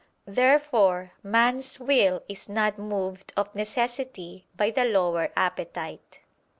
[0.25, 6.21] Therefore man's will is not moved of necessity by the lower appetite.